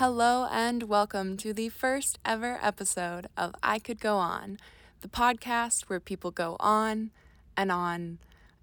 [0.00, 4.56] Hello and welcome to the first ever episode of I Could Go On,
[5.02, 7.10] the podcast where people go on
[7.54, 8.16] and on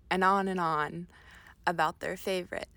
[0.10, 1.06] and on and on
[1.68, 2.70] about their favorite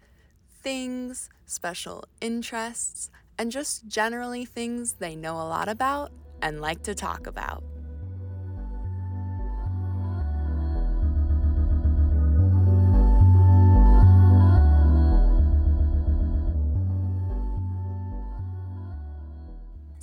[0.62, 3.09] things, special interests,
[3.39, 7.65] and just generally things they know a lot about and like to talk about.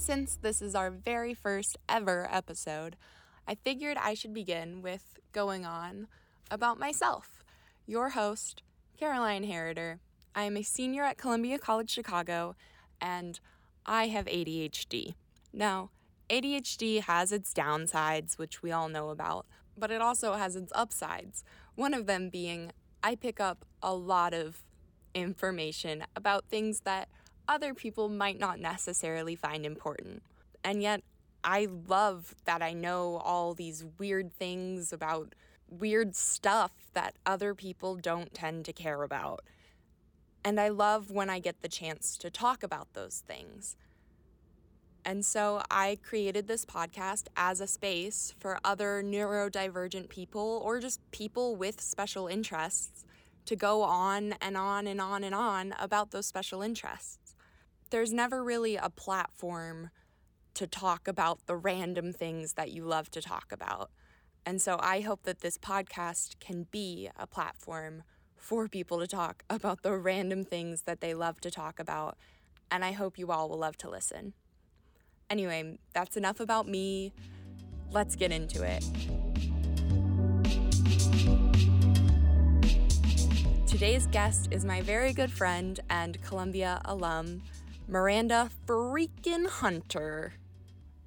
[0.08, 2.96] Since this is our very first ever episode,
[3.46, 6.08] I figured I should begin with going on
[6.50, 7.44] about myself,
[7.86, 8.64] your host,
[8.98, 10.00] Caroline Heriter.
[10.34, 12.56] I am a senior at Columbia College Chicago
[13.02, 13.42] and
[13.86, 15.16] I have ADHD.
[15.52, 15.90] Now,
[16.30, 19.46] ADHD has its downsides, which we all know about,
[19.78, 21.44] but it also has its upsides.
[21.76, 22.72] One of them being
[23.04, 24.64] I pick up a lot of
[25.14, 27.10] information about things that
[27.48, 30.22] other people might not necessarily find important.
[30.64, 31.02] And yet,
[31.44, 35.34] I love that I know all these weird things about
[35.70, 39.44] weird stuff that other people don't tend to care about.
[40.44, 43.76] And I love when I get the chance to talk about those things.
[45.06, 51.00] And so I created this podcast as a space for other neurodivergent people or just
[51.12, 53.06] people with special interests
[53.46, 57.27] to go on and on and on and on about those special interests.
[57.90, 59.92] There's never really a platform
[60.56, 63.92] to talk about the random things that you love to talk about.
[64.46, 68.04] And so I hope that this podcast can be a platform
[68.36, 72.18] for people to talk about the random things that they love to talk about.
[72.70, 74.34] And I hope you all will love to listen.
[75.30, 77.14] Anyway, that's enough about me.
[77.92, 78.84] Let's get into it.
[83.66, 87.44] Today's guest is my very good friend and Columbia alum,
[87.90, 90.34] Miranda freaking Hunter.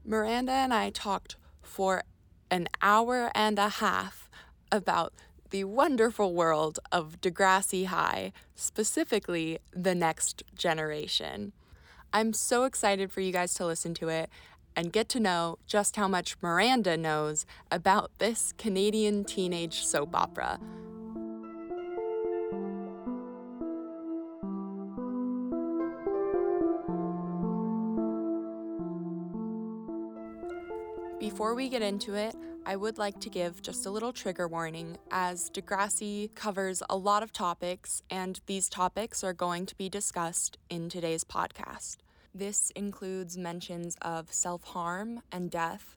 [0.02, 2.04] Miranda and I talked for
[2.50, 4.30] an hour and a half
[4.72, 5.12] about
[5.50, 11.52] the wonderful world of Degrassi High, specifically the next generation.
[12.14, 14.30] I'm so excited for you guys to listen to it
[14.74, 20.58] and get to know just how much Miranda knows about this Canadian teenage soap opera.
[31.30, 32.34] Before we get into it,
[32.66, 37.22] I would like to give just a little trigger warning as Degrassi covers a lot
[37.22, 41.98] of topics, and these topics are going to be discussed in today's podcast.
[42.34, 45.96] This includes mentions of self harm and death,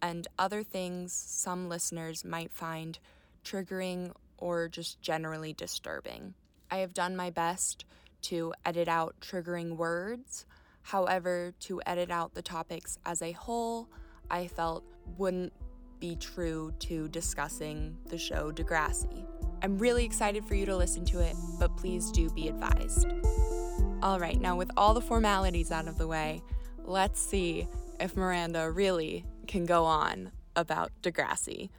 [0.00, 3.00] and other things some listeners might find
[3.44, 6.34] triggering or just generally disturbing.
[6.70, 7.84] I have done my best
[8.22, 10.46] to edit out triggering words.
[10.82, 13.88] However, to edit out the topics as a whole,
[14.30, 14.84] I felt
[15.16, 15.52] wouldn't
[16.00, 19.26] be true to discussing the show Degrassi.
[19.62, 23.06] I'm really excited for you to listen to it, but please do be advised.
[24.02, 26.42] All right, now with all the formalities out of the way,
[26.84, 27.66] let's see
[27.98, 31.70] if Miranda really can go on about Degrassi.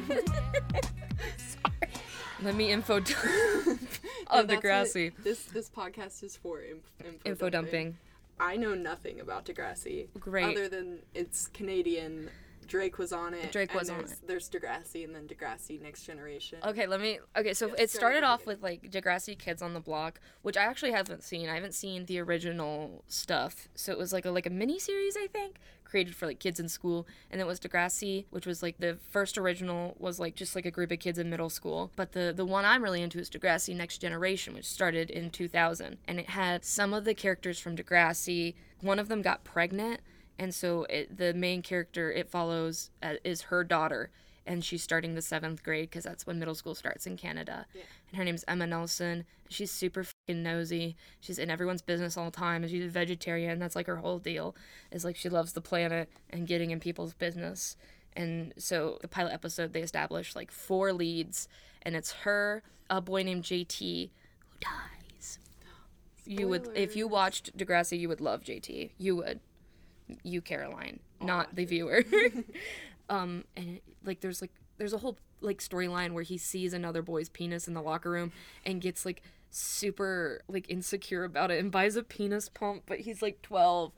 [0.00, 0.90] Wait.
[2.42, 3.78] Let me info dump Oh,
[4.40, 5.12] of Degrassi.
[5.22, 7.96] This this podcast is for inf- info, Info dumping.
[8.40, 10.08] I know nothing about Degrassi.
[10.18, 10.56] Great.
[10.56, 12.30] Other than it's Canadian.
[12.68, 13.52] Drake was on it.
[13.52, 14.18] Drake was on there's, it.
[14.26, 16.58] There's Degrassi and then Degrassi Next Generation.
[16.64, 17.18] Okay, let me.
[17.36, 20.62] Okay, so Yeah, it started off with like Degrassi Kids on the Block, which I
[20.62, 21.48] actually haven't seen.
[21.48, 23.68] I haven't seen the original stuff.
[23.74, 25.58] So it was like a like a mini series, I think,
[25.92, 29.36] created for like kids in school, and it was Degrassi, which was like the first
[29.36, 31.90] original was like just like a group of kids in middle school.
[31.96, 35.98] But the the one I'm really into is Degrassi Next Generation, which started in 2000,
[36.08, 38.54] and it had some of the characters from Degrassi.
[38.80, 40.00] One of them got pregnant.
[40.38, 44.10] And so it, the main character it follows uh, is her daughter,
[44.46, 47.66] and she's starting the seventh grade because that's when middle school starts in Canada.
[47.74, 47.82] Yeah.
[48.08, 49.24] And her name's Emma Nelson.
[49.48, 50.96] She's super fucking nosy.
[51.20, 53.58] She's in everyone's business all the time, and she's a vegetarian.
[53.58, 54.56] That's like her whole deal.
[54.90, 57.76] Is like she loves the planet and getting in people's business.
[58.14, 61.48] And so the pilot episode they established like four leads,
[61.82, 64.10] and it's her, a boy named JT,
[64.48, 65.38] who dies.
[66.24, 68.90] You would if you watched Degrassi, you would love JT.
[68.98, 69.40] You would
[70.22, 72.04] you caroline not the viewer
[73.08, 77.02] um and it, like there's like there's a whole like storyline where he sees another
[77.02, 78.32] boy's penis in the locker room
[78.64, 83.22] and gets like super like insecure about it and buys a penis pump, but he's
[83.22, 83.92] like 12.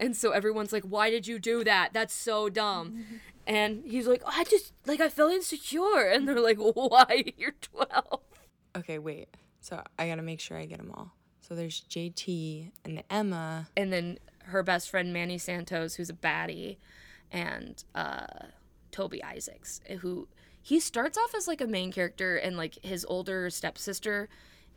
[0.00, 1.92] And so everyone's like, "Why did you do that?
[1.92, 3.04] That's so dumb."
[3.48, 7.24] And he's like, "I just like I felt insecure." And they're like, "Why?
[7.38, 8.20] You're 12."
[8.76, 9.28] Okay, wait.
[9.60, 11.14] So I gotta make sure I get them all.
[11.40, 13.68] So there's JT and Emma.
[13.74, 16.76] and then her best friend Manny Santos, who's a baddie,
[17.32, 18.26] and uh,
[18.90, 20.28] Toby Isaacs, who
[20.62, 24.28] he starts off as like a main character, and like his older stepsister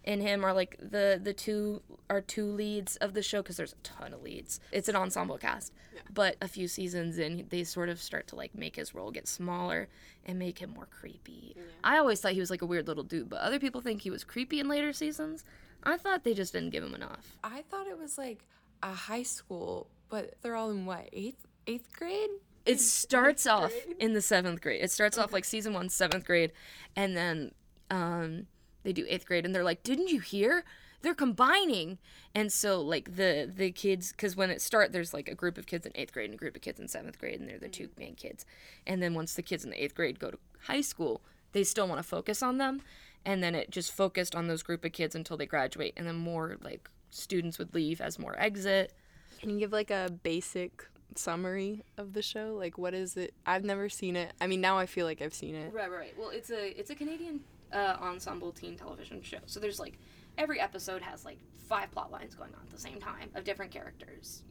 [0.03, 3.73] and him are like the the two are two leads of the show because there's
[3.73, 4.59] a ton of leads.
[4.71, 5.73] It's an ensemble cast,
[6.13, 9.27] but a few seasons in, they sort of start to like make his role get
[9.27, 9.87] smaller
[10.25, 11.55] and make him more creepy.
[11.83, 14.09] I always thought he was like a weird little dude, but other people think he
[14.09, 15.43] was creepy in later seasons.
[15.83, 17.35] I thought they just didn't give him enough.
[17.43, 18.45] I thought it was like
[18.83, 22.29] a high school, but they're all in what eighth eighth grade?
[22.65, 24.81] it starts off in the seventh grade.
[24.83, 26.51] It starts off like season one, seventh grade,
[26.95, 27.51] and then
[27.89, 28.47] um,
[28.83, 30.63] they do eighth grade, and they're like, "Didn't you hear?
[31.01, 31.97] They're combining."
[32.35, 35.65] And so like the the kids, because when it start, there's like a group of
[35.65, 37.69] kids in eighth grade and a group of kids in seventh grade, and they're the
[37.69, 38.45] two main kids.
[38.85, 41.21] And then once the kids in the eighth grade go to high school,
[41.53, 42.81] they still want to focus on them,
[43.25, 46.15] and then it just focused on those group of kids until they graduate, and then
[46.15, 48.93] more like students would leave as more exit.
[49.39, 50.85] Can you give like a basic
[51.17, 52.55] summary of the show?
[52.57, 53.33] Like, what is it?
[53.45, 54.33] I've never seen it.
[54.39, 55.73] I mean, now I feel like I've seen it.
[55.73, 56.13] Right, right, right.
[56.17, 57.41] Well, it's a it's a Canadian
[57.73, 59.39] uh, ensemble teen television show.
[59.45, 59.97] So there's like
[60.37, 63.71] every episode has like five plot lines going on at the same time of different
[63.71, 64.43] characters.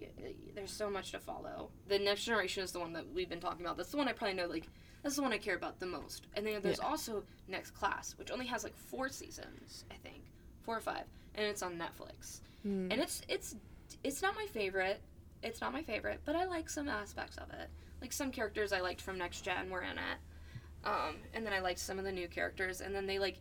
[0.55, 1.71] There's so much to follow.
[1.89, 3.77] The next generation is the one that we've been talking about.
[3.77, 4.69] That's the one I probably know like
[5.03, 6.27] that's the one I care about the most.
[6.35, 10.23] And then there's also Next Class, which only has like four seasons, I think,
[10.63, 11.05] four or five,
[11.35, 12.41] and it's on Netflix.
[12.91, 13.56] And it's it's
[14.05, 15.01] it's not my favorite.
[15.43, 17.69] It's not my favorite, but I like some aspects of it.
[18.01, 20.19] Like some characters I liked from Next Gen were in it.
[20.85, 23.39] Um, and then I liked some of the new characters, and then they like,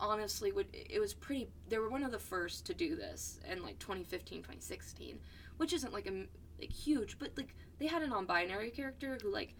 [0.00, 1.48] honestly, would it was pretty.
[1.68, 5.18] They were one of the first to do this in like 2015, 2016,
[5.56, 6.26] which isn't like a
[6.60, 9.54] like huge, but like they had a non-binary character who like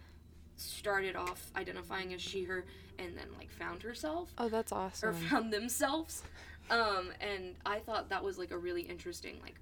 [0.56, 2.64] started off identifying as she/her,
[2.99, 6.23] and then like found herself Oh, that's awesome or found themselves.
[6.70, 9.55] Um, and I thought that was like a really interesting like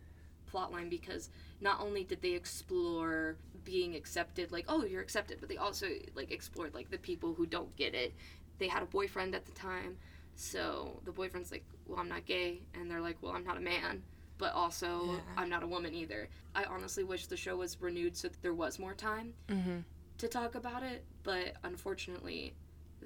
[0.46, 5.48] plot line because not only did they explore being accepted, like oh you're accepted, but
[5.48, 8.14] they also like explored like the people who don't get it.
[8.58, 9.96] They had a boyfriend at the time,
[10.34, 13.60] so the boyfriend's like, well I'm not gay, and they're like, well I'm not a
[13.60, 14.02] man.
[14.38, 15.20] But also, Yeah.
[15.38, 16.28] I'm not a woman either.
[16.54, 19.78] I honestly wish the show was renewed so that there was more time Mm-hmm.
[20.18, 22.52] to talk about it, but unfortunately,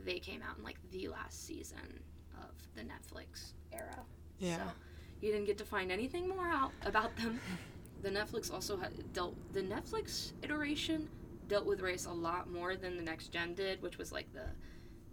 [0.04, 2.02] they came out in like the last season
[2.42, 4.00] of the Netflix era.
[4.40, 4.56] Yeah.
[4.56, 4.62] So
[5.20, 7.38] you didn't get to find anything more out about them.
[8.02, 11.08] The Netflix also had dealt the Netflix iteration
[11.48, 14.46] dealt with race a lot more than the next gen did, which was like the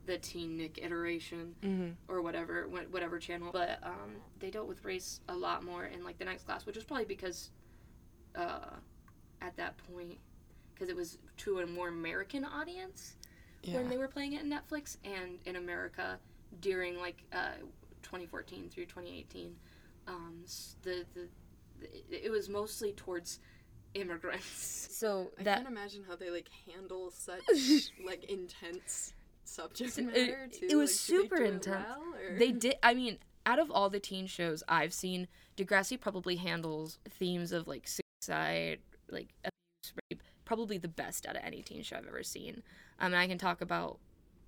[0.06, 1.90] the Teen Nick iteration Mm-hmm.
[2.08, 3.50] or whatever wh- whatever channel.
[3.52, 6.76] But um, they dealt with race a lot more in like the next class, which
[6.76, 7.52] was probably because
[8.36, 8.76] uh,
[9.42, 10.18] at that point
[10.74, 13.16] because it was to a more American audience
[13.64, 13.76] Yeah.
[13.78, 16.20] when they were playing it in Netflix and in America
[16.62, 17.56] during like uh,
[18.04, 19.56] 2014 through 2018.
[20.08, 20.46] Um,
[20.84, 21.28] the the
[21.82, 23.40] it was mostly towards
[23.94, 24.84] immigrants.
[24.98, 27.42] So I can't imagine how they like handle such
[28.06, 29.14] like intense
[29.46, 30.50] subject It- matter.
[30.52, 30.78] it too.
[30.80, 31.86] was Like, do they super intense.
[31.88, 32.04] well,
[32.34, 32.78] or- they did.
[32.82, 37.68] I mean, out of all the teen shows I've seen, Degrassi probably handles themes of
[37.68, 38.80] like suicide,
[39.12, 42.64] like abuse, rape, probably the best out of any teen show I've ever seen.
[43.00, 44.00] Um, and I can talk about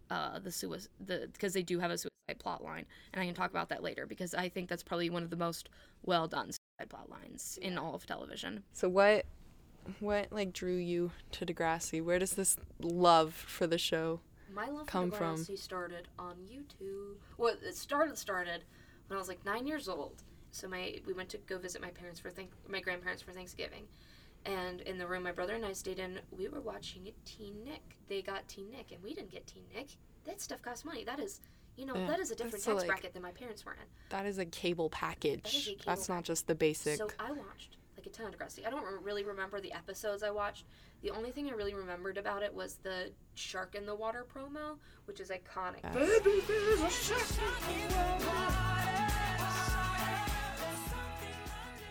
[0.10, 3.36] uh, the suicide, the because they do have a suicide plot line, and I can
[3.36, 5.70] talk about that later because I think that's probably one of the most
[6.04, 8.64] well done suicide plot lines in all of television.
[8.74, 9.26] So what
[10.00, 12.04] what like drew you to Degrassi?
[12.04, 14.20] Where does this love for the show?
[14.54, 15.36] My love come for from?
[15.38, 17.16] Degrassi started on YouTube.
[17.38, 18.64] Well, it started started
[19.08, 20.24] when I was like nine years old.
[20.52, 23.88] So my we went to go visit my parents for thank my grandparents for Thanksgiving,
[24.46, 27.98] and in the room my brother and I stayed in, we were watching Teen Nick.
[28.08, 29.90] They got Teen Nick, and we didn't get Teen Nick.
[30.26, 31.04] That stuff costs money.
[31.04, 31.42] That is,
[31.80, 33.64] you know, Yeah, that is a different that's a, tax like- bracket than my parents
[33.66, 33.80] were in.
[34.10, 35.44] That is a cable package.
[35.44, 36.98] That is a cable That's not just the basic.
[36.98, 38.68] So I watched like a ton of Degrassi.
[38.68, 40.66] I don't really remember the episodes I watched.
[41.02, 44.78] The only thing I really remembered about it was the shark in the water promo,
[45.06, 45.82] which is iconic.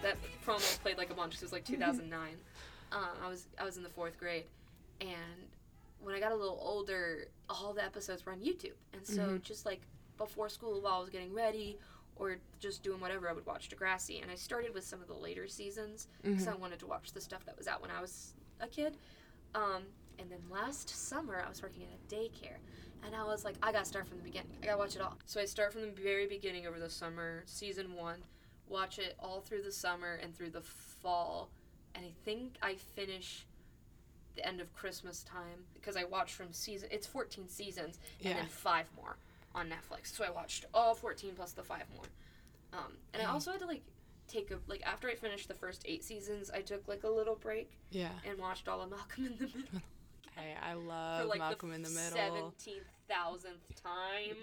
[0.03, 0.17] that
[0.47, 1.35] promo played like a bunch.
[1.35, 2.37] 'cause It was like 2009.
[2.93, 4.45] uh, I was I was in the fourth grade,
[5.01, 5.11] and
[6.01, 9.67] when I got a little older, all the episodes were on YouTube, and so just
[9.67, 9.83] like
[10.17, 11.79] before school, while I was getting ready
[12.17, 14.21] or just doing whatever, I would watch Degrassi.
[14.23, 17.21] And I started with some of the later seasons because I wanted to watch the
[17.21, 18.97] stuff that was out when I was a kid.
[19.55, 19.85] Um,
[20.19, 22.59] and then last summer, I was working at a daycare,
[23.07, 24.51] And I was like, I gotta start from the beginning.
[24.63, 25.17] I gotta watch it all.
[25.27, 28.19] So I start from the very beginning over the summer, season one,
[28.69, 31.51] watch it all through the summer and through the fall.
[31.95, 33.47] And I think I finish
[34.37, 36.89] the end of Christmas time because I watched from season.
[36.93, 38.35] It's 14 seasons and Yeah.
[38.35, 39.17] then five more
[39.55, 40.09] on Netflix.
[40.15, 42.05] So I watched all 14 plus the five more.
[42.73, 43.83] Um, and I also had to like
[44.29, 47.35] take a like after I finished the first eight seasons, I took like a little
[47.37, 48.11] break Yeah.
[48.25, 49.81] and watched all of Malcolm in the Middle
[50.37, 52.11] Hey, I for love like Malcolm the in the Middle.
[52.17, 54.37] seventeenth thousandth time.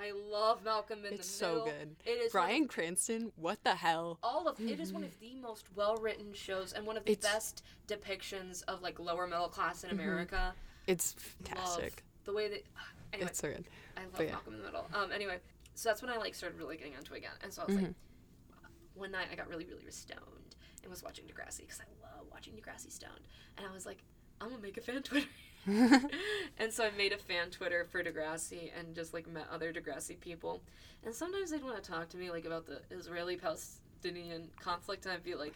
[0.00, 1.66] I love Malcolm in It's the Middle.
[1.66, 1.96] It's so good.
[2.04, 4.18] It is of- Bryan Cranston, what the hell?
[4.22, 7.12] all of it is one of the most well written shows and one of the
[7.12, 9.94] It's- best depictions of like lower middle class in Mhm.
[9.94, 10.54] America.
[10.86, 12.04] It's Love fantastic.
[12.24, 12.64] the way that
[13.12, 13.64] anyway, It's so good.
[13.96, 14.30] I love yeah.
[14.32, 14.86] Malcolm in the Middle.
[14.94, 15.40] Um, anyway,
[15.74, 17.74] so that's when I like started really getting into it again, and so I was
[17.76, 19.00] like, Mm-hmm.
[19.00, 22.54] one night I got really really stoned and was watching Degrassi because I love watching
[22.54, 23.26] Degrassi stoned,
[23.56, 23.98] and I was like,
[24.40, 25.26] I'm gonna make a fan Twitter.
[26.58, 30.18] and so I made a fan Twitter for Degrassi and just like met other Degrassi
[30.18, 30.60] people.
[31.04, 35.14] And sometimes they'd want to talk to me like about the Israeli Palestinian conflict, and
[35.14, 35.54] I'd be like,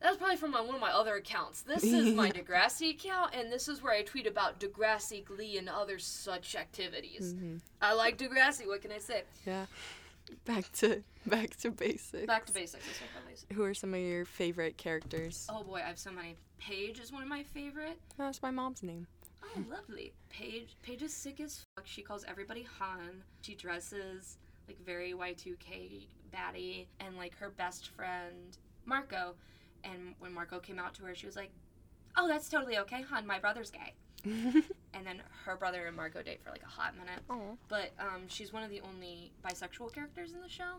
[0.00, 1.62] that's probably from my, one of my other accounts.
[1.62, 5.68] This is my Degrassi account, and this is where I tweet about Degrassi, Glee, and
[5.68, 7.34] other such activities.
[7.34, 7.56] Mm-hmm.
[7.80, 8.66] I like Degrassi.
[8.66, 9.22] What can I say?
[9.46, 9.66] Yeah.
[10.44, 12.26] Back to back to basics.
[12.26, 12.84] Back to basics.
[12.86, 13.54] Let's talk about basics.
[13.54, 15.46] Who are some of your favorite characters?
[15.50, 16.36] Oh boy, I have so many.
[16.58, 17.98] Paige is one of my favorite.
[18.16, 19.06] That's my mom's name.
[19.44, 20.12] Oh, lovely.
[20.30, 20.76] Paige.
[20.82, 21.86] Paige is sick as fuck.
[21.86, 23.22] She calls everybody Han.
[23.42, 29.34] She dresses like very Y2K baddie, and like her best friend Marco.
[29.84, 31.50] And when Marco came out to her, she was like,
[32.16, 33.26] "Oh, that's totally okay, Han.
[33.26, 33.94] My brother's gay."
[34.24, 37.20] and then her brother and Marco date for like a hot minute.
[37.28, 40.76] Oh, But um, she's one of the only bisexual characters in the show,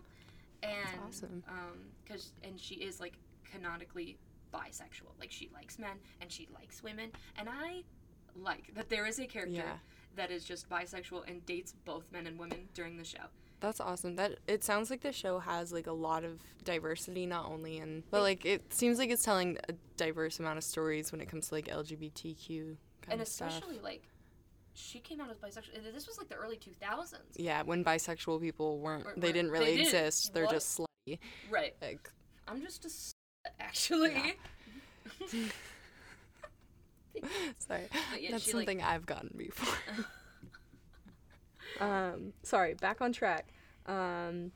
[0.62, 1.42] and awesome.
[1.48, 1.78] um,
[2.08, 4.16] cause and she is like canonically
[4.52, 5.12] bisexual.
[5.20, 7.82] Like she likes men and she likes women, and I
[8.36, 9.76] like that there is a character Yeah.
[10.16, 13.24] that is just bisexual and dates both men and women during the show.
[13.60, 14.16] That's awesome.
[14.16, 18.02] That it sounds like the show has like a lot of diversity, not only in,
[18.10, 21.48] but like it seems like it's telling a diverse amount of stories when it comes
[21.48, 22.76] to like LGBTQ kind
[23.08, 23.48] and of stuff.
[23.50, 24.02] especially like
[24.74, 25.92] she came out as bisexual.
[25.94, 27.14] This was like the early 2000s.
[27.36, 29.86] Yeah, when bisexual people weren't, they didn't they really didn't.
[29.86, 30.34] exist.
[30.34, 30.52] They're What?
[30.52, 31.18] just slutty.
[31.50, 31.74] Right.
[31.80, 32.10] Like,
[32.48, 33.12] I'm just a s-
[33.60, 34.34] actually.
[35.32, 35.38] Yeah.
[37.58, 39.74] sorry, that's she, like- something I've gotten before.
[41.80, 43.46] um, sorry, back on track.
[43.86, 44.52] Um,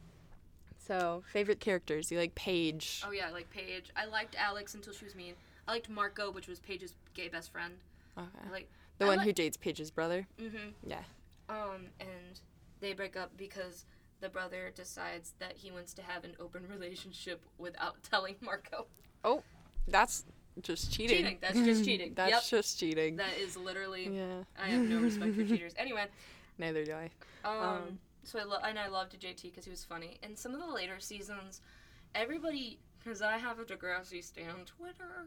[0.79, 2.11] so favorite characters?
[2.11, 3.03] You like Paige?
[3.07, 3.91] Oh yeah, I like Paige.
[3.97, 5.35] I liked Alex until she was mean.
[5.67, 7.75] I liked Marco, which was Paige's gay best friend.
[8.17, 8.27] Okay.
[8.47, 10.27] I like The I one like- who dates Paige's brother.
[10.41, 10.71] Mm-hmm.
[10.87, 11.03] Yeah.
[11.49, 12.41] Um, and
[12.81, 13.85] they break up because
[14.21, 18.87] the brother decides that he wants to have an open relationship without telling Marco.
[19.25, 19.43] Oh,
[19.87, 20.25] that's
[20.63, 21.17] just cheating.
[21.19, 22.13] Cheating, that's just cheating.
[22.15, 22.43] that's Yep.
[22.45, 23.17] just cheating.
[23.17, 24.09] That is literally.
[24.09, 24.43] yeah.
[24.61, 25.75] I have no respect for cheaters.
[25.79, 26.07] Anyway,
[26.59, 27.11] Neither do I.
[27.45, 30.19] um, Um, so I lo- and I loved JT because he was funny.
[30.23, 31.61] And some of the later seasons,
[32.15, 35.27] everybody, because I have a Degrassi stan Twitter.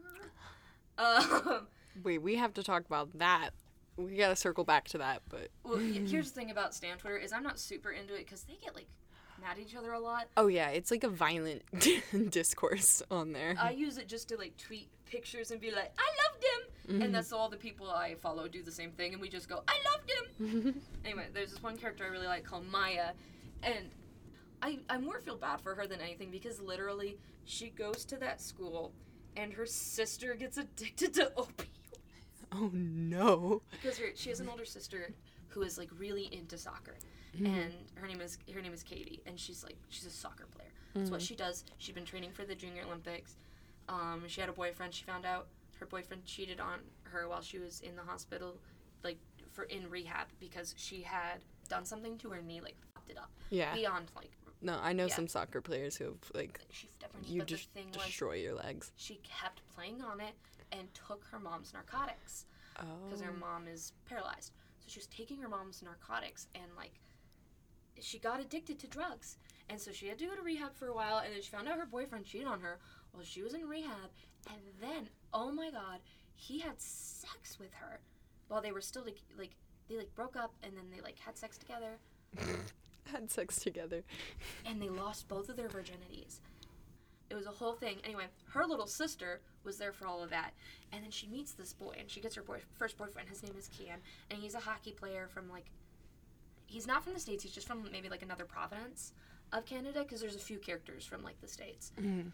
[0.98, 1.66] Um,
[2.02, 3.50] Wait, we have to talk about that.
[3.96, 7.32] We gotta circle back to that, but well, here's the thing about stan Twitter is
[7.32, 8.86] I'm not super into it because they get like
[9.42, 10.28] mad at each other a lot.
[10.36, 11.62] oh yeah, it's like a violent
[12.30, 13.54] discourse on there.
[13.60, 17.02] I use it just to like tweet pictures and be like, I loved him, and
[17.02, 17.12] mm-hmm.
[17.12, 19.76] that's all the people I follow do the same thing, and we just go, I
[19.92, 20.82] loved him.
[21.04, 23.10] anyway, there's this one character I really like called Maya,
[23.62, 23.90] and
[24.62, 28.40] I I more feel bad for her than anything because literally she goes to that
[28.40, 28.92] school,
[29.36, 31.66] and her sister gets addicted to opioids
[32.52, 33.62] oh no.
[33.70, 35.10] because her, she has an older sister
[35.48, 36.96] who is like really into soccer
[37.38, 41.06] and her name is her name is Katie and she's like she's a soccer player
[41.06, 43.36] so what she does she's been training for the junior olympics
[43.88, 45.46] um, she had a boyfriend she found out
[45.80, 48.56] her boyfriend cheated on her while she was in the hospital
[49.02, 49.18] like
[49.50, 53.30] for in rehab because she had done something to her knee like fucked it up
[53.50, 53.74] Yeah.
[53.74, 55.14] beyond like No, I know Yeah.
[55.14, 56.60] some soccer players who have like
[57.26, 58.92] you just the thing was destroy your legs.
[58.96, 60.34] she kept playing on it
[60.70, 62.44] and took her mom's narcotics
[62.78, 62.84] Oh.
[63.06, 64.52] because her mom is paralyzed.
[64.80, 66.92] So she was taking her mom's narcotics and like
[68.00, 69.36] she got addicted to drugs.
[69.68, 71.68] And so she had to go to rehab for a while and then she found
[71.68, 72.78] out her boyfriend cheated on her
[73.12, 74.10] while she was in rehab
[74.48, 76.00] and then oh my god,
[76.34, 78.00] he had sex with her
[78.48, 79.52] while they were still like like
[79.88, 81.98] they like broke up and then they like had sex together
[83.12, 84.02] had sex together.
[84.66, 86.40] and they lost both of their virginities.
[87.30, 87.98] It was a whole thing.
[88.04, 90.52] Anyway, her little sister was there for all of that.
[90.92, 93.28] And then she meets this boy, and she gets her boy- first boyfriend.
[93.30, 93.96] His name is Kian,
[94.30, 95.70] and he's a hockey player from like.
[96.72, 97.42] He's not from the states.
[97.42, 99.12] He's just from maybe like another province
[99.52, 101.92] of Canada, because there's a few characters from like the states.
[102.00, 102.32] Mhm.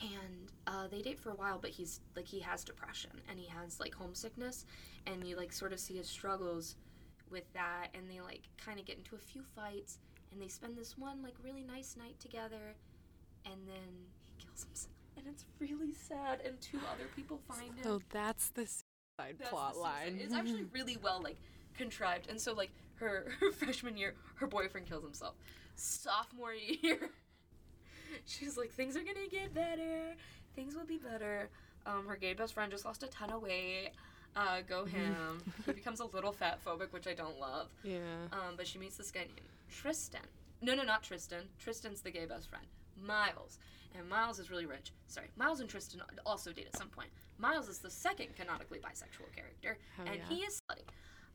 [0.00, 3.46] And uh, they date for a while, but he's like he has depression and he
[3.46, 4.66] has like homesickness,
[5.06, 6.76] and you like sort of see his struggles
[7.30, 9.98] with that and they like kind of get into a few fights
[10.30, 12.74] and they spend this one like really nice night together
[13.44, 17.82] and then he kills himself and it's really sad and two other people find him
[17.82, 20.20] So that's the suicide That's plot the suicide- line.
[20.22, 21.36] It's actually really well like
[21.76, 22.28] contrived.
[22.28, 25.34] And so like her, her freshman year, her boyfriend kills himself.
[25.74, 27.10] Sophomore year,
[28.26, 30.14] she's like things are gonna get better.
[30.54, 31.48] Things will be better.
[31.84, 33.90] Um, her gay best friend just lost a ton of weight.
[34.34, 35.38] Uh, go him.
[35.64, 37.68] he becomes a little fat phobic, which I don't love.
[37.84, 37.98] yeah.
[38.32, 39.40] Um, but she meets this guy named
[39.70, 40.20] Tristan.
[40.62, 41.44] No, no, not Tristan.
[41.58, 42.64] Tristan's the gay best friend.
[43.02, 43.58] Miles.
[43.98, 44.92] And Miles is really rich.
[45.06, 47.08] Sorry, Miles and Tristan also date at some point.
[47.38, 50.22] Miles is the second canonically bisexual character, Hell and yeah.
[50.28, 50.58] he is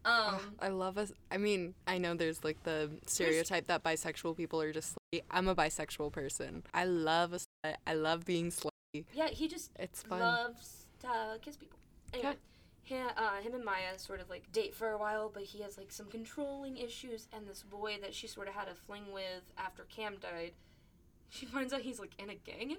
[0.04, 1.12] Um, I love us.
[1.32, 4.96] I mean, I know there's like the stereotype that bisexual people are just.
[5.14, 5.22] Slutty.
[5.30, 6.64] I'm a bisexual person.
[6.74, 7.76] I love a slut.
[7.86, 9.06] I love being slutty.
[9.14, 10.20] yeah, he just It's fun.
[10.20, 11.78] loves to kiss people.
[12.14, 12.34] Anyway,
[12.84, 15.78] him, uh, him and Maya sort of like date for a while, but he has
[15.78, 19.44] like some controlling issues, and this boy that she sort of had a fling with
[19.58, 20.54] after Cam died,
[21.30, 22.78] she finds out he's like in a gang and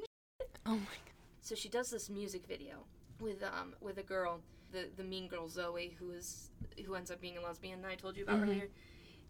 [0.66, 1.14] Oh my god.
[1.40, 2.84] so she does this music video
[3.20, 4.40] with um with a girl
[4.72, 6.50] the the mean girl zoe who is
[6.86, 8.42] who ends up being a lesbian that i told you about Mhm.
[8.44, 8.68] earlier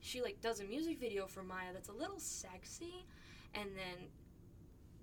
[0.01, 3.05] she like does a music video for maya that's a little sexy
[3.55, 4.09] and then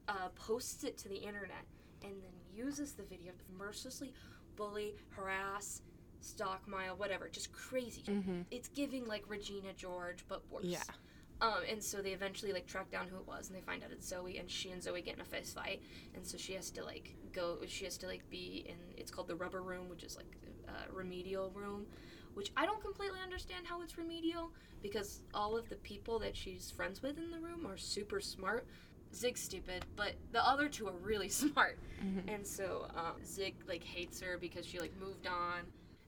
[0.07, 1.65] uh, posts it to the internet
[2.03, 4.13] and then uses the video to mercilessly
[4.55, 5.81] bully harass
[6.21, 8.41] stalk maya whatever just crazy Mm-hmm.
[8.51, 10.83] it's giving like regina george but worse Yeah.
[11.41, 13.91] Um, and so they eventually like track down who it was, and they find out
[13.91, 15.81] it's Zoe, and she and Zoe get in a fist fight,
[16.13, 17.57] and so she has to like go.
[17.67, 18.75] She has to like be in.
[18.97, 20.35] It's called the rubber room, which is like
[20.67, 21.85] a remedial room,
[22.33, 26.71] which I don't completely understand how it's remedial because all of the people that she's
[26.71, 28.67] friends with in the room are super smart.
[29.15, 31.79] Zig's stupid, but the other two are really smart,
[32.27, 35.61] and so um, Zig like hates her because she like moved on,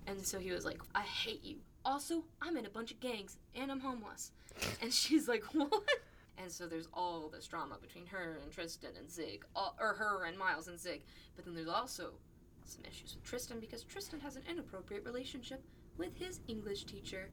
[0.08, 3.38] and so he was like, "I hate you." Also, I'm in a bunch of gangs
[3.56, 4.32] and I'm homeless.
[4.82, 5.84] And she's like, what?
[6.38, 10.26] And so there's all this drama between her and Tristan and Zig, all, or her
[10.26, 11.04] and Miles and Zig.
[11.36, 12.13] But then there's also
[12.65, 15.63] some issues with Tristan because Tristan has an inappropriate relationship
[15.98, 17.30] with his English teacher.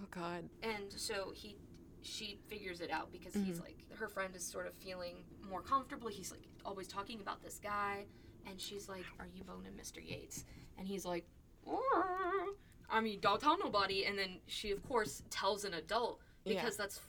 [0.00, 0.48] Oh god.
[0.62, 1.56] And so he
[2.02, 5.16] she figures it out because he's like her friend is sort of feeling
[5.48, 6.08] more comfortable.
[6.08, 8.06] He's like always talking about this guy
[8.46, 9.96] and she's like, "Are you boning Mr.
[10.02, 10.44] Yates?"
[10.78, 11.26] And he's like,
[11.68, 12.54] "Mm."
[12.90, 14.04] I mean, don't tell nobody.
[14.06, 16.54] And then she, of course, tells an adult Yeah.
[16.54, 17.04] because that's Gosh,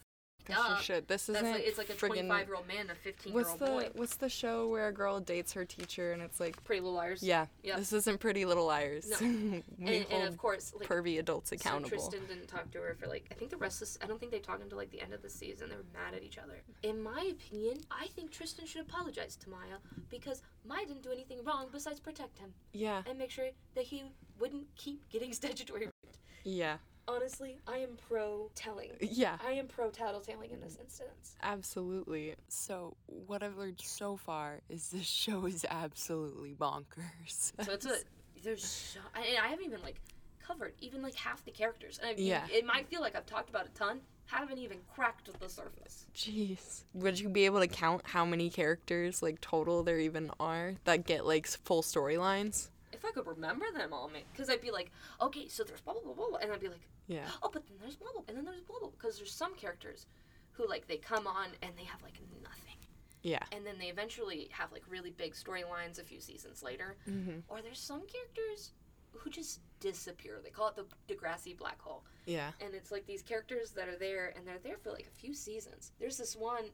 [0.52, 1.02] Duh.
[1.08, 1.44] This isn't.
[1.52, 3.90] like, it's like a 25 year old man, a 15 year What's old the boy.
[3.94, 7.24] What's the show where a girl dates her teacher and it's like, Pretty Little Liars.
[7.24, 7.78] yeah, Yep.
[7.78, 9.10] this isn't Pretty Little Liars.
[9.10, 9.18] No.
[9.28, 9.64] and,
[10.12, 11.90] and of course, like pervy adults accountable.
[11.90, 12.10] so.
[12.10, 14.32] Tristan didn't talk to her for like I think the rest of I don't think
[14.32, 15.70] they talked until like the end of the season.
[15.70, 16.62] They were mad at each other.
[16.84, 19.78] In my opinion, I think Tristan should apologize to Maya
[20.10, 24.04] because Maya didn't do anything wrong besides protect him yeah, and make sure that he
[24.40, 26.18] wouldn't keep getting statutory raped.
[26.44, 28.92] yeah, Honestly, I am pro telling.
[29.02, 29.38] yeah.
[29.46, 31.36] I am pro tattletelling in this instance.
[31.44, 32.36] Absolutely.
[32.48, 37.52] So, what I've learned so far is this show is absolutely bonkers.
[37.62, 37.96] So it's a
[38.44, 40.00] there's so I, I haven't even like
[40.46, 42.00] covered even like half the characters.
[42.02, 42.46] And I, Yeah.
[42.52, 46.08] it might feel like I've talked about a ton, haven't even cracked the surface.
[46.16, 46.84] Jeez.
[46.96, 51.06] Would you be able to count how many characters, like, total there even are that
[51.06, 52.70] get, like, full storylines?
[53.02, 56.04] If I could remember them all, because I'd be like, okay, so there's blah blah
[56.04, 57.26] blah blah, blah," and I'd be like, Yeah.
[57.42, 60.06] oh, but then there's blah blah, and then there's blah blah, because there's some characters
[60.52, 62.78] who like they come on and they have like nothing,
[63.24, 63.40] Yeah.
[63.52, 67.40] and then they eventually have like really big storylines a few seasons later, Mm-hmm.
[67.48, 68.72] or there's some characters
[69.14, 70.40] who just disappear.
[70.44, 72.04] They call it the Degrassi black hole.
[72.28, 72.52] Yeah.
[72.64, 75.34] and it's like these characters that are there and they're there for like a few
[75.34, 75.92] seasons.
[76.00, 76.66] There's this one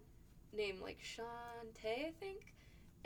[0.52, 2.54] named like Shantae, I think,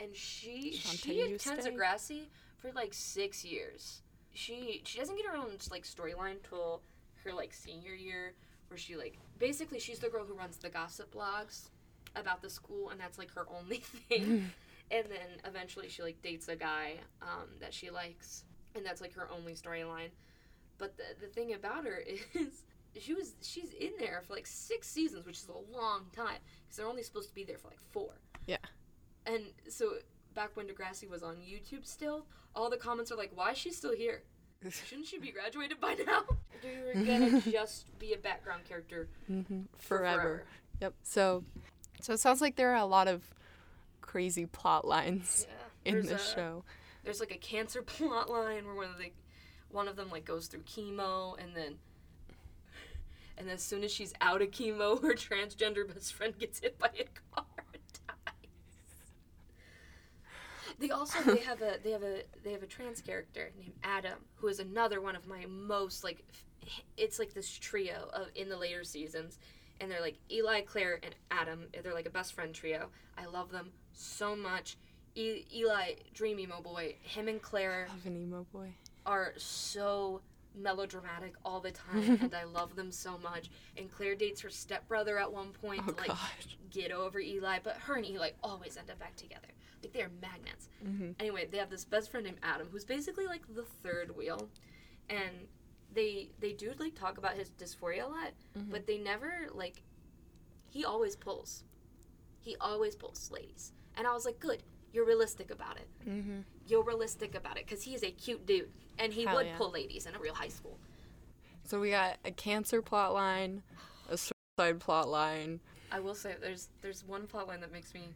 [0.00, 1.66] and she she Shantae attends?
[1.66, 2.22] Degrassi
[2.62, 4.02] for like six years.
[4.32, 6.80] She she doesn't get her own like storyline till
[7.24, 8.34] her like senior year,
[8.68, 11.68] where she like basically she's the girl who runs the gossip blogs
[12.16, 14.50] about the school, and that's like her only thing.
[14.90, 18.44] and then eventually she like dates a guy um, that she likes,
[18.74, 20.10] and that's like her only storyline.
[20.78, 21.96] But the the thing about her
[22.34, 22.62] is
[22.98, 26.76] she was she's in there for like six seasons, which is a long time because
[26.76, 28.10] they're only supposed to be there for like four.
[28.46, 28.56] Yeah.
[29.26, 29.94] And so
[30.34, 33.70] back when Degrassi was on YouTube still, all the comments are like, "Why is she
[33.72, 34.22] still here?
[34.88, 36.22] Shouldn't she be graduated by now?
[36.94, 39.62] You're gonna just be a background character Mm-hmm.
[39.78, 40.44] for Forever.
[40.80, 40.94] Yep.
[41.02, 41.44] So,
[42.00, 43.22] so it sounds like there are a lot of
[44.00, 45.90] crazy plot lines Yeah.
[45.90, 46.64] in There's this a- show.
[47.04, 49.10] There's like a cancer plot line where one of the
[49.70, 51.78] one of them like goes through chemo and then
[53.38, 56.88] and as soon as she's out of chemo, her transgender best friend gets hit by
[56.88, 58.34] a car and dies.
[60.82, 64.18] They also they have a they have a they have a trans character named Adam
[64.34, 66.24] who is another one of my most like
[66.96, 69.38] it's like this trio of in the later seasons
[69.80, 71.66] and they're like Eli, Claire and Adam.
[71.82, 72.88] They're like a best friend trio.
[73.18, 74.76] I love them so much.
[75.14, 76.96] E- Eli, dream emo boy.
[77.02, 78.74] Him and Claire Love an emo boy.
[79.06, 80.20] are so
[80.54, 83.50] melodramatic all the time and I love them so much.
[83.76, 86.18] And Claire dates her stepbrother at one point Oh to like god.
[86.70, 89.48] get over Eli, but her and Eli always end up back together.
[89.82, 90.68] Like they're magnets.
[90.84, 91.14] Mhm.
[91.18, 94.48] Anyway, they have this best friend named Adam who's basically like the third wheel,
[95.08, 95.48] and
[95.92, 98.32] they they do like talk about his dysphoria a lot,
[98.70, 99.82] but they never like.
[100.68, 101.64] He always pulls.
[102.40, 104.62] He always pulls ladies, and I was like, good.
[104.92, 105.88] You're realistic about it.
[106.08, 106.40] Mm-hmm.
[106.66, 109.56] You're realistic about it because he is a cute dude, and he Hell would yeah.
[109.56, 110.78] pull ladies in a real high school.
[111.64, 113.62] So we got a cancer plot line,
[114.08, 115.60] a suicide plot line.
[115.90, 118.08] I will say there's there's one plot line that makes me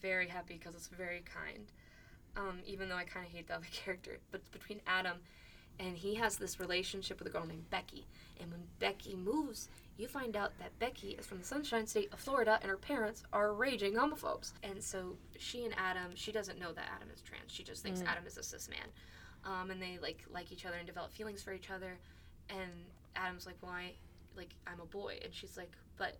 [0.00, 1.72] very happy because it's very kind.
[2.36, 5.18] Um, even though I kind of hate the other character, but it's between Adam
[5.80, 8.06] and he has this relationship with a girl named Becky.
[8.40, 9.68] And when Becky moves,
[9.98, 13.24] you find out that Becky is from the Sunshine State of Florida and her parents
[13.32, 14.52] are raging homophobes.
[14.62, 17.50] And so she and Adam, she doesn't know that Adam is trans.
[17.50, 18.86] She just thinks Adam is a cis man.
[19.44, 21.98] Um, and they like like each other and develop feelings for each other.
[22.48, 22.70] And
[23.16, 23.92] Adam's like, "Why?
[24.36, 26.16] Like I'm a boy." And she's like, "But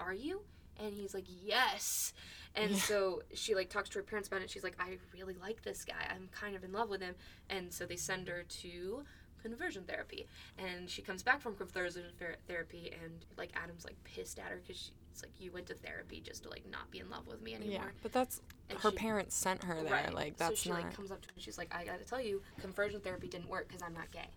[0.00, 0.40] are you?"
[0.78, 2.12] And he's like, "Yes."
[2.54, 4.50] And so she like talks to her parents about it.
[4.50, 6.08] She's like, "I really like this guy.
[6.10, 7.14] I'm kind of in love with him."
[7.50, 9.04] And so they send her to
[9.42, 10.26] conversion therapy.
[10.58, 12.04] And she comes back from conversion
[12.48, 16.20] therapy, and like Adam's like pissed at her because she's like you went to therapy
[16.24, 17.74] just to like not be in love with me anymore.
[17.84, 19.92] Yeah, but that's And her she- parents sent her there.
[19.92, 20.14] Right.
[20.14, 20.82] Like that's so she not.
[20.82, 23.48] like comes up to her and she's like, "I gotta tell you, conversion therapy didn't
[23.48, 24.28] work because I'm not gay.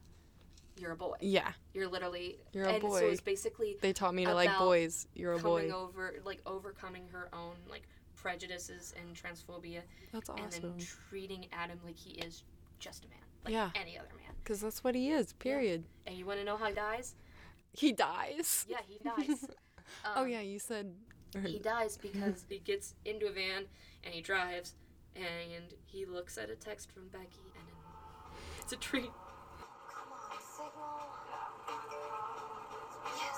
[0.78, 1.16] You're a boy.
[1.20, 3.02] yeah, You're literally You're a and so boy.
[3.04, 5.06] it's basically they taught me to like boys.
[5.14, 5.60] You're a boy.
[5.60, 7.84] coming over like overcoming her own like
[8.16, 9.82] prejudices and transphobia
[10.14, 10.44] That's awesome.
[10.46, 12.44] and then treating Adam like he is
[12.80, 13.70] just a man, like Yeah.
[13.76, 14.31] any other man.
[14.44, 15.34] Because that's what he is.
[15.34, 15.84] Period.
[16.08, 17.16] And you want to know how he dies?
[17.74, 18.66] He dies.
[18.68, 19.46] Yeah, he dies.
[20.06, 20.92] oh Um, yeah, you said.
[21.46, 23.66] He dies because he gets into a van
[24.04, 24.76] and he drives
[25.16, 27.68] and he looks at a text from Becky and
[28.62, 29.10] it's a tree.
[29.90, 31.00] Come on, signal.
[33.18, 33.38] Yes.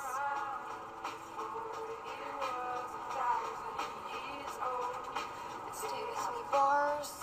[5.73, 7.22] Stay with me, bars.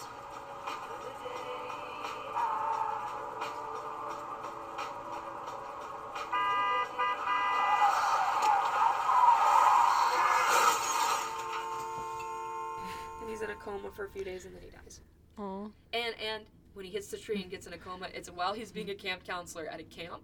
[13.65, 15.01] Coma for a few days and then he dies.
[15.39, 15.65] Aw.
[15.93, 16.45] And and
[16.75, 18.95] when he hits the tree and gets in a coma, it's while he's being a
[18.95, 20.23] camp counselor at a camp.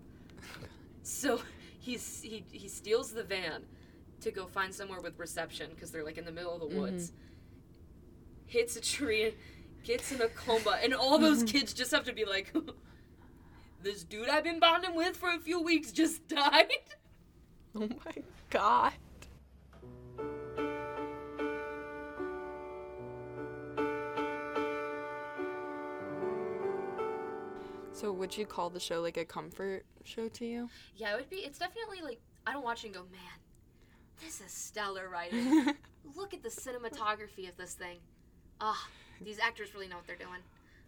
[1.02, 1.40] So
[1.78, 3.62] he's he he steals the van
[4.20, 6.80] to go find somewhere with reception because they're like in the middle of the mm-hmm.
[6.80, 7.12] woods.
[8.46, 9.34] Hits a tree, and
[9.82, 11.58] gets in a coma, and all those mm-hmm.
[11.58, 12.54] kids just have to be like,
[13.82, 16.70] "This dude I've been bonding with for a few weeks just died."
[17.74, 18.92] Oh my god.
[27.96, 30.68] So would you call the show like a comfort show to you?
[30.98, 31.36] Yeah, it would be.
[31.36, 33.40] It's definitely like I don't watch it and go, man,
[34.22, 35.72] this is stellar writing.
[36.14, 37.96] Look at the cinematography of this thing.
[38.60, 38.86] Ah,
[39.22, 40.40] these actors really know what they're doing.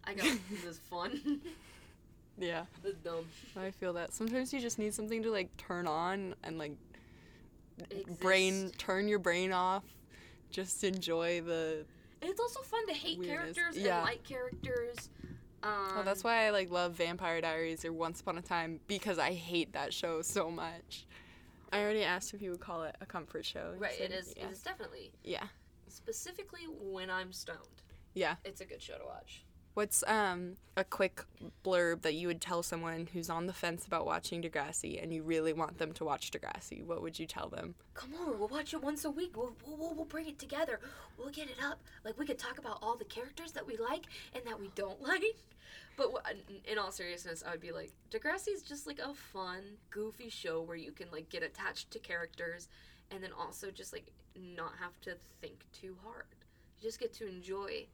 [0.05, 1.41] I go, this is fun.
[2.37, 3.25] yeah, this is dumb.
[3.57, 4.13] I feel that.
[4.13, 6.73] Sometimes you just need something to like turn on and like
[8.19, 9.83] brain turn your brain off.
[10.51, 11.85] Just enjoy the
[12.21, 13.55] And it's also fun to hate Weirdness.
[13.55, 13.97] characters Yeah.
[13.97, 15.09] and like characters.
[15.63, 19.19] Um, Oh, that's why I like love Vampire Diaries or Once Upon a Time because
[19.19, 21.05] I hate that show so much.
[21.71, 23.73] I already asked if you would call it a comfort show.
[23.77, 23.91] Right.
[23.93, 24.33] It said is.
[24.35, 24.45] Yeah.
[24.45, 25.45] It is definitely yeah.
[25.87, 27.83] specifically when I'm stoned.
[28.13, 28.35] Yeah.
[28.43, 29.43] It's a good show to watch.
[29.79, 31.23] What's um a quick
[31.63, 35.23] blurb that you would tell someone who's on the fence about watching Degrassi and you
[35.23, 36.83] really want them to watch Degrassi?
[36.83, 37.75] What would you tell them?
[37.93, 39.37] Come on, we'll watch it once a week.
[39.37, 40.81] We'll, we'll, we'll, bring it together.
[41.17, 41.79] We'll get it up.
[42.03, 45.01] Like, we could talk about all the characters that we like and that we don't
[45.11, 45.23] like.
[45.95, 46.09] But
[46.69, 49.61] in all seriousness, I would be like, Degrassi is just like a fun,
[49.91, 52.67] goofy show where you can like get attached to characters
[53.11, 56.25] and then also just like not have to think too hard.
[56.81, 57.85] You just get to enjoy,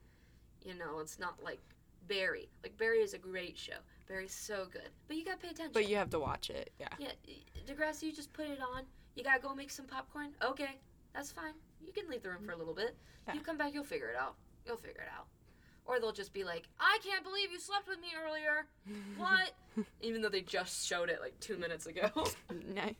[0.65, 1.59] you know, it's not like
[2.07, 2.49] Barry.
[2.63, 3.73] Like, Barry is a great show.
[4.07, 4.89] Barry's so good.
[5.07, 5.71] But you gotta pay attention.
[5.73, 6.71] But you have to watch it.
[6.79, 6.87] Yeah.
[6.99, 7.11] Yeah,
[7.67, 8.83] Degrassi, you just put it on.
[9.15, 10.29] You gotta go make some popcorn.
[10.43, 10.79] Okay,
[11.13, 11.53] that's fine.
[11.85, 12.95] You can leave the room for a little bit.
[13.27, 13.33] Yeah.
[13.33, 14.35] You come back, you'll figure it out.
[14.65, 15.27] You'll figure it out.
[15.85, 18.65] Or they'll just be like, I can't believe you slept with me earlier.
[19.17, 19.51] What?
[20.01, 22.09] Even though they just showed it like two minutes ago.
[22.73, 22.93] nice.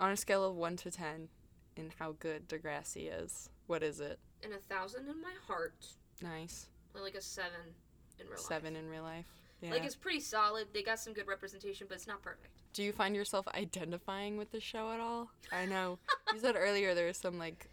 [0.00, 1.28] On a scale of 1 to 10
[1.76, 4.18] in how good Degrassi is, what is it?
[4.42, 5.86] In a thousand in my heart.
[6.22, 6.68] Nice.
[6.94, 7.74] like a seven
[8.20, 8.40] in real life.
[8.46, 9.26] Seven in real life.
[9.60, 9.70] Yeah.
[9.70, 10.68] Like it's pretty solid.
[10.72, 12.52] They got some good representation, but it's not perfect.
[12.72, 15.30] Do you find yourself identifying with the show at all?
[15.50, 15.98] I know
[16.32, 17.68] you said earlier there was some like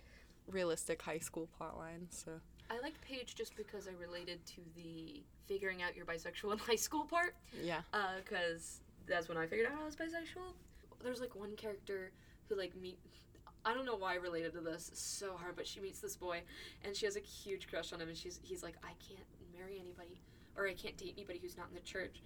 [0.48, 2.24] realistic high school plot lines.
[2.26, 2.32] So
[2.72, 6.76] I liked Paige just because I related to the figuring out your bisexual in high
[6.76, 7.36] school part.
[7.62, 10.54] yeah, uh, because that's when I figured out I was bisexual.
[11.04, 12.12] There's like one character
[12.50, 12.98] who like meet.
[13.64, 16.42] I don't know why I related to this so hard, but she meets this boy,
[16.84, 19.80] and she has a huge crush on him, and she's he's like, I can't marry
[19.80, 20.20] anybody,
[20.58, 22.22] or I can't date anybody who's not in the church.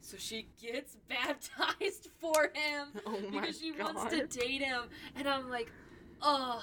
[0.00, 4.84] So she gets baptized for him Oh because she wants to date him,
[5.16, 5.70] and I'm like,
[6.22, 6.62] oh,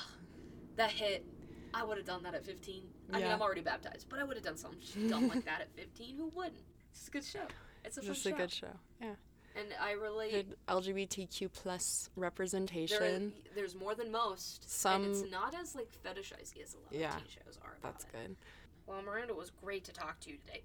[0.75, 1.25] that hit.
[1.73, 2.81] I would have done that at 15.
[3.13, 5.71] I mean, I'm already baptized, but I would have done something dumb like that at
[5.75, 6.15] 15.
[6.17, 6.55] Who wouldn't?
[6.91, 7.41] It's a good show.
[7.85, 8.29] It's a just show.
[8.29, 8.67] a good show.
[9.01, 9.13] Yeah,
[9.55, 10.31] And I relate.
[10.31, 13.33] good LGBTQ plus There, representation.
[13.53, 14.63] there's more than most.
[14.63, 17.77] and Some- it's not as like fetishizey as a lot Yeah, of teen shows are.
[17.83, 18.11] That's it.
[18.13, 18.35] good.
[18.87, 20.61] Well, Miranda it was great to talk to you today.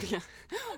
[0.10, 0.20] yeah.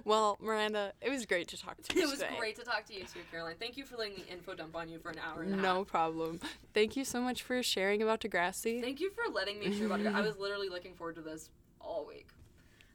[0.05, 2.35] Well, Miranda, it was great to talk to you It was today.
[2.38, 3.57] great to talk to you too, Caroline.
[3.61, 5.62] Thank you for letting the info dump on you for an hour and a half.
[5.62, 6.40] No problem.
[6.72, 8.81] Thank you so much for sharing about Degrassi.
[8.81, 10.07] Thank you for letting me share about it.
[10.07, 11.50] I was literally looking forward to this
[11.81, 12.29] all week.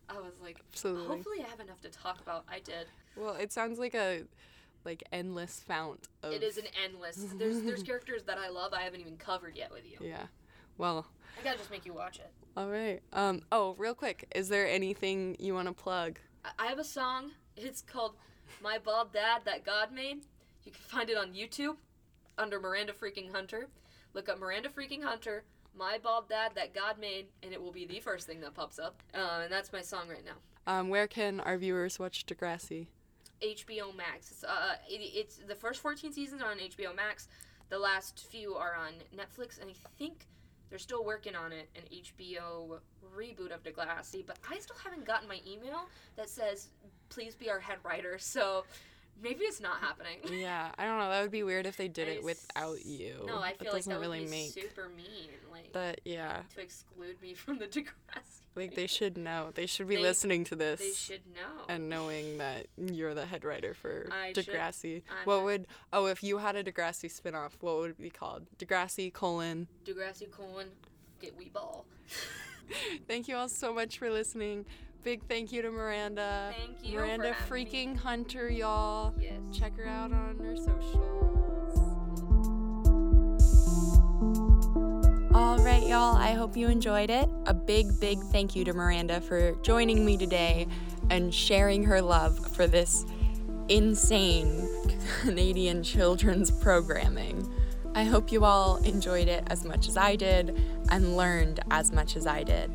[0.10, 1.08] I was like, Absolutely.
[1.08, 2.44] hopefully I have enough to talk about.
[2.50, 2.88] I did.
[3.16, 4.24] Well, it sounds like a
[4.86, 7.18] like endless fount of It is an endless.
[7.38, 9.98] There's there's characters that I love I haven't even covered yet with you.
[10.08, 10.24] Yeah.
[10.78, 11.06] Well,
[11.40, 12.32] I gotta just make you watch it.
[12.58, 13.02] All right.
[13.14, 16.20] Um oh, real quick, is there anything you want to plug?
[16.58, 17.32] I- have a song.
[17.58, 18.16] It's called
[18.62, 20.24] My Bald Dad That God Made.
[20.64, 21.76] You can find it on YouTube
[22.38, 23.68] under Miranda Freaking Hunter.
[24.14, 25.44] Look up Miranda Freaking Hunter,
[25.78, 28.80] My Bald Dad That God Made, and it will be the first thing that pops
[28.80, 29.02] up.
[29.14, 30.38] Uh, and that's my song right now.
[30.72, 32.88] Um where can our viewers watch Degrassi?
[33.42, 34.32] HBO Max.
[34.32, 37.28] It's, uh, it, it's the first 14 seasons are on HBO Max.
[37.70, 40.26] The last few are on Netflix, and I think
[40.70, 42.80] they're still working on it an HBO
[43.16, 44.26] reboot of Degrassi.
[44.26, 46.70] But I still haven't gotten my email that says
[47.10, 48.18] please be our head writer.
[48.30, 48.64] So
[49.22, 50.18] maybe it's not happening.
[50.32, 51.10] Yeah, I don't know.
[51.10, 53.24] That would be weird if they did I it s- without you.
[53.26, 56.00] No, I That feel like doesn't that would really be make super mean, like But
[56.06, 58.39] yeah, to exclude me from the Degrassi.
[58.56, 59.52] Like they should know.
[59.54, 60.80] They should be They- listening to this.
[60.80, 61.66] They should know.
[61.70, 65.04] and knowing that you're the head writer for I Degrassi.
[65.26, 68.48] What would oh if you had a Degrassi spinoff, what would it be called?
[68.58, 69.68] Degrassi colon.
[69.86, 70.68] Degrassi colon
[71.22, 71.86] get wee ball.
[73.08, 74.66] Thank you all so much for listening.
[75.02, 76.54] Big thank you to Miranda.
[76.58, 77.66] Thank you Miranda having me.
[77.66, 79.14] freaking Hunter, y'all.
[79.18, 79.40] Yes.
[79.54, 81.29] Check her out on her socials.
[85.40, 86.18] All right, y'all.
[86.18, 87.30] I hope you enjoyed it.
[87.46, 90.68] A big, big thank you to Miranda for joining me today
[91.10, 93.06] and sharing her love for this
[93.70, 94.68] insane
[95.22, 97.50] Canadian children's programming.
[97.96, 102.18] I hope you all enjoyed it as much as I did and learned as much
[102.18, 102.70] as I did.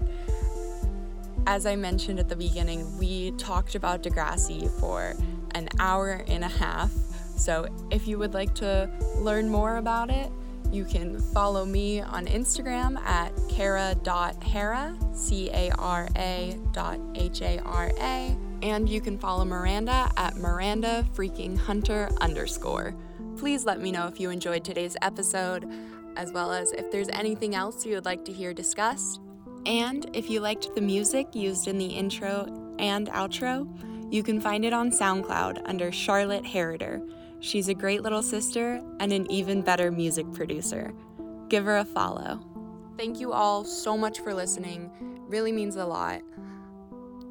[1.47, 5.15] As I mentioned at the beginning, we talked about Degrassi for
[5.55, 6.91] an hour and a half.
[7.37, 10.31] So if you would like to learn more about it,
[10.71, 17.59] you can follow me on Instagram at cara.hara, C A R A dot H A
[17.61, 22.95] R A, and you can follow Miranda at Miranda freaking Hunter underscore.
[23.37, 25.69] Please let me know if you enjoyed today's episode,
[26.17, 29.21] as well as if there's anything else you would like to hear discussed.
[29.67, 33.67] And if you liked the music used in the intro and outro,
[34.13, 37.03] you can find it on SoundCloud under Charlotte Harrider.
[37.45, 40.95] She's a great little sister and an even better music producer.
[41.51, 42.41] Give her a follow.
[42.97, 44.91] Thank you all so much for listening.
[45.29, 46.23] Really means a lot.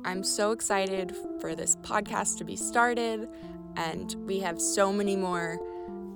[0.06, 3.28] I'm so excited for this podcast to be started,
[3.76, 5.60] and we have so many more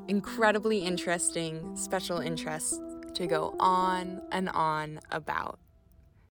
[0.08, 2.80] incredibly interesting special interests
[3.16, 5.58] to go on and on about.